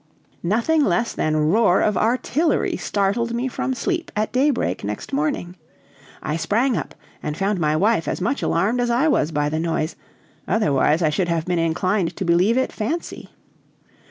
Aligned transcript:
Nothing 0.41 0.83
less 0.83 1.13
than 1.13 1.35
roar 1.35 1.79
of 1.81 1.95
artillery 1.95 2.75
startled 2.75 3.35
me 3.35 3.47
from 3.47 3.75
sleep 3.75 4.11
at 4.15 4.31
daybreak 4.31 4.83
next 4.83 5.13
morning. 5.13 5.55
I 6.23 6.37
sprang 6.37 6.75
up 6.75 6.95
and 7.21 7.37
found 7.37 7.59
my 7.59 7.75
wife 7.75 8.07
as 8.07 8.19
much 8.19 8.41
alarmed 8.41 8.81
as 8.81 8.89
I 8.89 9.07
was 9.07 9.29
by 9.31 9.47
the 9.47 9.59
noise, 9.59 9.95
otherwise 10.47 11.03
I 11.03 11.11
should 11.11 11.27
have 11.27 11.45
been 11.45 11.59
inclined 11.59 12.15
to 12.15 12.25
believe 12.25 12.57
it 12.57 12.71
fancy. 12.71 13.29